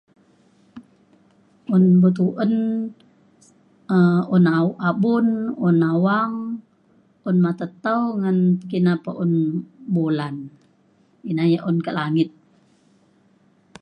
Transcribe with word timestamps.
un 1.75 1.83
be'tuen 2.01 2.53
um 3.95 4.19
un 4.35 4.45
ao 4.57 4.67
abun 4.89 5.27
un 5.67 5.79
awang 5.91 6.35
un 7.29 7.37
mata 7.43 7.65
tau 7.83 8.03
ngan 8.21 8.37
pekina 8.59 8.93
pa 9.03 9.11
un 9.23 9.33
bolan 9.93 10.35
ina 11.29 11.43
ya' 11.53 11.65
un 11.69 11.77
ke 11.85 11.91
langit. 11.99 12.29